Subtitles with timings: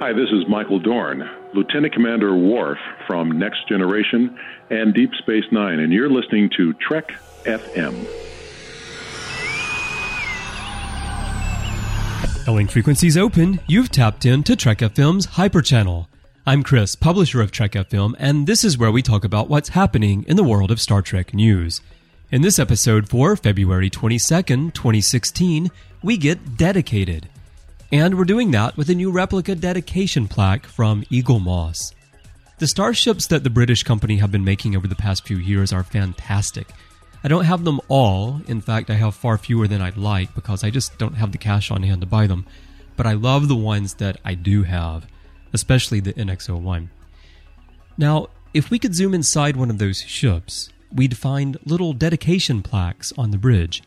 [0.00, 2.78] Hi, this is Michael Dorn, Lieutenant Commander Worf
[3.08, 4.38] from Next Generation
[4.70, 7.10] and Deep Space Nine, and you're listening to Trek
[7.42, 8.06] FM.
[12.44, 16.08] Calling frequencies open, you've tapped into Trek FM's Hyper Channel.
[16.46, 20.24] I'm Chris, publisher of Trek FM, and this is where we talk about what's happening
[20.28, 21.80] in the world of Star Trek news.
[22.30, 25.72] In this episode for February 22nd, 2016,
[26.04, 27.28] we get dedicated.
[27.90, 31.94] And we're doing that with a new replica dedication plaque from Eaglemoss.
[32.58, 35.82] The starships that the British company have been making over the past few years are
[35.82, 36.68] fantastic.
[37.24, 38.42] I don't have them all.
[38.46, 41.38] In fact, I have far fewer than I'd like because I just don't have the
[41.38, 42.44] cash on hand to buy them.
[42.94, 45.06] But I love the ones that I do have,
[45.54, 46.88] especially the NX01.
[47.96, 53.14] Now, if we could zoom inside one of those ships, we'd find little dedication plaques
[53.16, 53.82] on the bridge.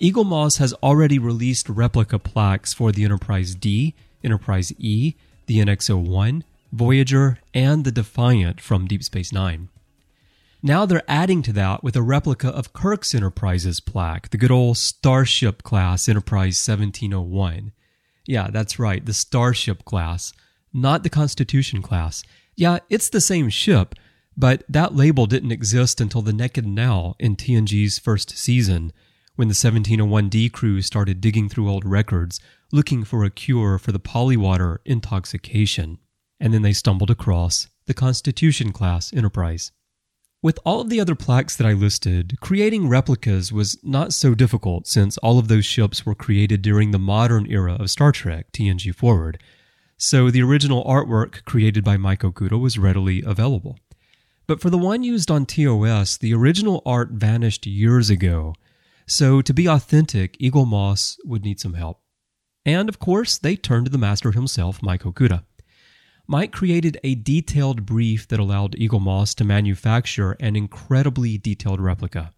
[0.00, 5.14] Eaglemoss has already released replica plaques for the Enterprise D, Enterprise E,
[5.44, 6.42] the NX01,
[6.72, 9.68] Voyager, and the Defiant from Deep Space Nine.
[10.62, 14.78] Now they're adding to that with a replica of Kirk's Enterprise's plaque, the good old
[14.78, 17.72] Starship class Enterprise 1701.
[18.26, 20.32] Yeah, that's right, the Starship class,
[20.72, 22.22] not the Constitution class.
[22.56, 23.94] Yeah, it's the same ship,
[24.34, 28.94] but that label didn't exist until the Naked Now in TNG's first season
[29.36, 32.40] when the 1701D crew started digging through old records
[32.72, 35.98] looking for a cure for the polywater intoxication.
[36.38, 39.72] And then they stumbled across the Constitution class Enterprise.
[40.42, 44.86] With all of the other plaques that I listed, creating replicas was not so difficult
[44.86, 48.94] since all of those ships were created during the modern era of Star Trek, TNG
[48.94, 49.42] Forward.
[49.98, 53.78] So the original artwork created by Mike Okuda was readily available.
[54.46, 58.54] But for the one used on TOS, the original art vanished years ago,
[59.10, 62.00] so, to be authentic, Eaglemoss would need some help.
[62.64, 65.42] And of course, they turned to the master himself, Mike Okuda.
[66.28, 72.30] Mike created a detailed brief that allowed Eaglemoss to manufacture an incredibly detailed replica.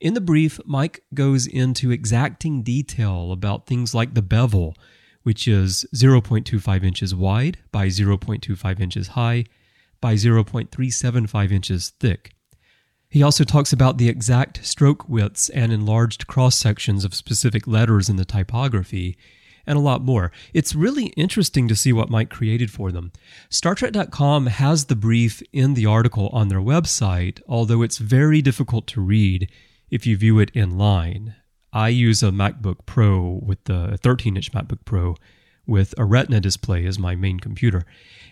[0.00, 4.74] In the brief, Mike goes into exacting detail about things like the bevel,
[5.22, 9.44] which is 0.25 inches wide by 0.25 inches high
[10.00, 12.34] by 0.375 inches thick.
[13.10, 18.08] He also talks about the exact stroke widths and enlarged cross sections of specific letters
[18.08, 19.16] in the typography,
[19.66, 20.30] and a lot more.
[20.52, 23.12] It's really interesting to see what Mike created for them.
[23.50, 29.00] StarTrek.com has the brief in the article on their website, although it's very difficult to
[29.00, 29.50] read
[29.90, 31.34] if you view it in line.
[31.72, 35.16] I use a MacBook Pro with the 13 inch MacBook Pro
[35.68, 37.84] with a Retina display as my main computer.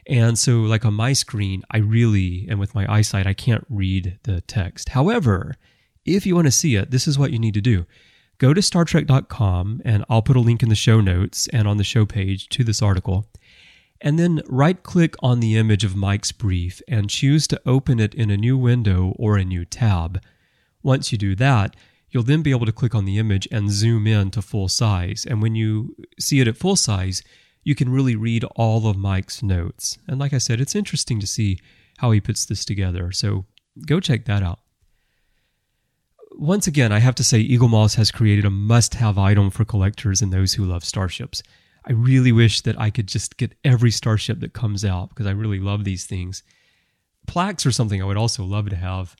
[0.09, 4.19] And so, like on my screen, I really, and with my eyesight, I can't read
[4.25, 4.91] the text.
[4.91, 5.55] However,
[6.05, 7.87] if you want to see it, this is what you need to do.
[8.39, 11.85] Go to StarTrek.com, and I'll put a link in the show notes and on the
[11.85, 13.27] show page to this article.
[14.01, 18.15] And then right click on the image of Mike's brief and choose to open it
[18.15, 20.21] in a new window or a new tab.
[20.83, 21.75] Once you do that,
[22.17, 25.27] you'll then be able to click on the image and zoom in to full size.
[25.29, 27.23] And when you see it at full size,
[27.63, 29.99] you can really read all of Mike's notes.
[30.09, 31.59] And like I said, it's interesting to see
[31.99, 33.13] how he puts this together.
[33.13, 33.45] So
[33.87, 34.61] go check that out.
[36.39, 40.23] Once again, I have to say, Eaglemoss has created a must have item for collectors
[40.23, 41.43] and those who love starships.
[41.87, 45.33] I really wish that I could just get every starship that comes out because I
[45.33, 46.43] really love these things.
[47.27, 49.17] Plaques are something I would also love to have.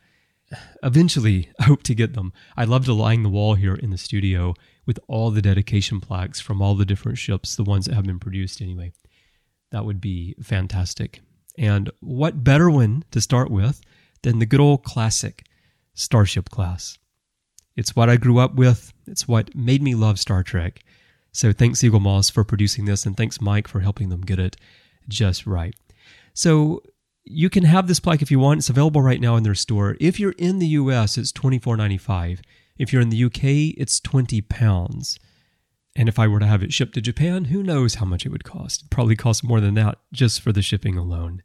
[0.83, 2.33] Eventually, I hope to get them.
[2.57, 4.55] I'd love to line the wall here in the studio
[4.87, 8.21] with all the dedication plaques from all the different ships, the ones that have been
[8.21, 8.93] produced anyway.
[9.73, 11.21] That would be fantastic.
[11.59, 13.81] And what better one to start with
[14.23, 15.45] than the good old classic
[15.95, 16.99] Starship class?
[17.77, 20.83] It's what I grew up with, it's what made me love Star Trek.
[21.33, 24.57] So thanks, Eaglemoss, for producing this, and thanks, Mike, for helping them get it
[25.09, 25.75] just right.
[26.33, 26.83] So
[27.27, 28.59] you can have this plaque if you want.
[28.59, 29.97] It's available right now in their store.
[30.01, 32.41] If you're in the US, it's $24.95.
[32.79, 35.19] If you're in the UK, it's 20 pounds.
[35.97, 38.29] And if I were to have it shipped to Japan, who knows how much it
[38.29, 38.83] would cost?
[38.83, 41.43] It'd probably cost more than that just for the shipping alone.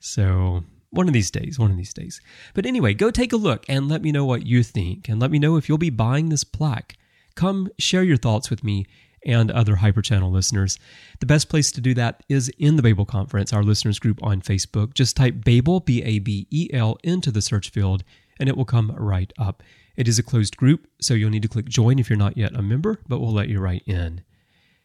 [0.00, 2.20] So, one of these days, one of these days.
[2.52, 5.08] But anyway, go take a look and let me know what you think.
[5.08, 6.96] And let me know if you'll be buying this plaque.
[7.36, 8.86] Come share your thoughts with me
[9.26, 10.78] and other Hyperchannel listeners.
[11.20, 14.40] The best place to do that is in the Babel Conference, our listeners group on
[14.40, 14.94] Facebook.
[14.94, 18.04] Just type Babel, B A B E L, into the search field,
[18.40, 19.62] and it will come right up.
[19.96, 22.54] It is a closed group, so you'll need to click join if you're not yet
[22.54, 24.22] a member, but we'll let you right in.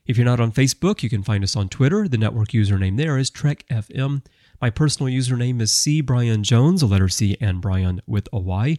[0.05, 2.07] If you're not on Facebook, you can find us on Twitter.
[2.07, 4.23] The network username there is TrekFM.
[4.59, 8.77] My personal username is C Bryan Jones, a letter C and Bryan with a Y.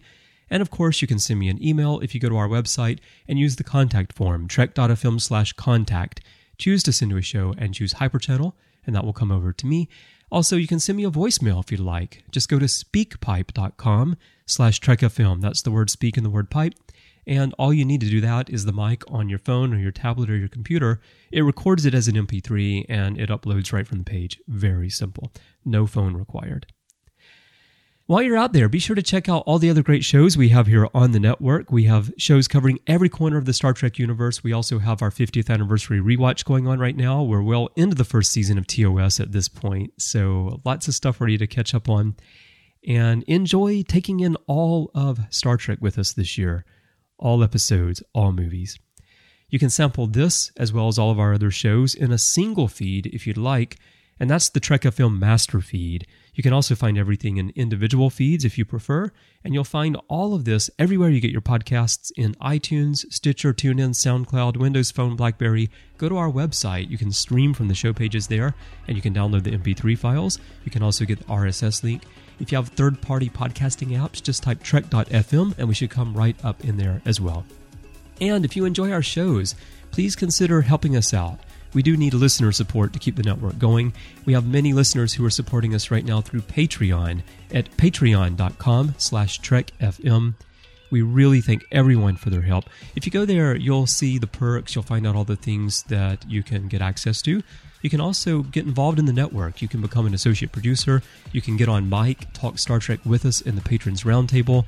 [0.52, 2.98] And of course, you can send me an email if you go to our website
[3.26, 6.20] and use the contact form, trek.fm slash contact.
[6.58, 8.52] Choose to send to a show and choose Hyperchannel,
[8.86, 9.88] and that will come over to me.
[10.30, 12.24] Also, you can send me a voicemail if you'd like.
[12.30, 15.40] Just go to speakpipe.com slash trekfm.
[15.40, 16.74] That's the word speak and the word pipe.
[17.26, 19.90] And all you need to do that is the mic on your phone or your
[19.90, 21.00] tablet or your computer.
[21.30, 24.38] It records it as an MP3 and it uploads right from the page.
[24.46, 25.32] Very simple.
[25.64, 26.66] No phone required.
[28.06, 30.48] While you're out there, be sure to check out all the other great shows we
[30.48, 31.70] have here on the network.
[31.70, 34.42] We have shows covering every corner of the Star Trek universe.
[34.42, 37.22] We also have our 50th anniversary rewatch going on right now.
[37.22, 41.20] We're well into the first season of TOS at this point, so lots of stuff
[41.20, 42.16] ready to catch up on.
[42.86, 46.64] And enjoy taking in all of Star Trek with us this year
[47.18, 48.80] all episodes, all movies.
[49.48, 52.66] You can sample this as well as all of our other shows in a single
[52.66, 53.76] feed if you'd like,
[54.18, 56.04] and that's the Trek FM Master Feed.
[56.34, 59.12] You can also find everything in individual feeds if you prefer,
[59.44, 63.90] and you'll find all of this everywhere you get your podcasts in iTunes, Stitcher, TuneIn,
[63.90, 65.70] SoundCloud, Windows Phone, Blackberry.
[65.98, 66.88] Go to our website.
[66.88, 68.54] You can stream from the show pages there,
[68.88, 70.38] and you can download the MP3 files.
[70.64, 72.02] You can also get the RSS link.
[72.40, 76.36] If you have third party podcasting apps, just type trek.fm and we should come right
[76.42, 77.44] up in there as well.
[78.20, 79.54] And if you enjoy our shows,
[79.90, 81.40] please consider helping us out.
[81.74, 83.92] We do need listener support to keep the network going.
[84.24, 87.22] We have many listeners who are supporting us right now through Patreon
[87.52, 90.34] at patreon.com slash trekfm.
[90.90, 92.64] We really thank everyone for their help.
[92.94, 94.74] If you go there, you'll see the perks.
[94.74, 97.42] You'll find out all the things that you can get access to.
[97.80, 99.62] You can also get involved in the network.
[99.62, 101.02] You can become an associate producer.
[101.32, 104.66] You can get on mic, talk Star Trek with us in the Patrons Roundtable.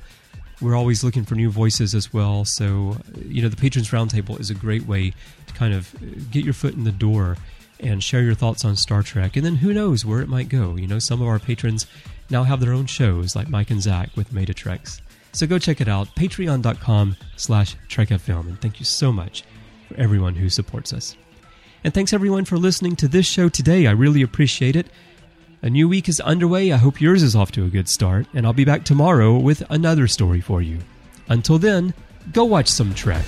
[0.61, 2.45] We're always looking for new voices as well.
[2.45, 5.13] So, you know, the Patrons Roundtable is a great way
[5.47, 5.99] to kind of uh,
[6.31, 7.37] get your foot in the door
[7.79, 9.35] and share your thoughts on Star Trek.
[9.35, 10.75] And then who knows where it might go.
[10.77, 11.87] You know, some of our patrons
[12.29, 15.01] now have their own shows, like Mike and Zach with Meta Treks.
[15.33, 18.47] So go check it out, patreon.com slash trekfm.
[18.47, 19.43] And thank you so much
[19.87, 21.17] for everyone who supports us.
[21.83, 23.85] And thanks everyone for listening to this show today.
[23.85, 24.87] I really appreciate it.
[25.65, 26.71] A new week is underway.
[26.71, 28.27] I hope yours is off to a good start.
[28.35, 30.77] And I'll be back tomorrow with another story for you.
[31.27, 31.95] Until then,
[32.33, 33.25] go watch some Trek.